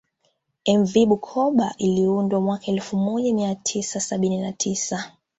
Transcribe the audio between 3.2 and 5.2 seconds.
mia tisa sabini na tisa